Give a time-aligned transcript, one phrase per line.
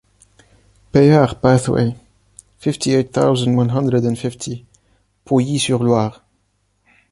[0.91, 1.95] Paillard pathway,
[2.57, 4.65] fifty-eight thousand one hundred and fifty,
[5.25, 6.23] Pouilly-sur-Loire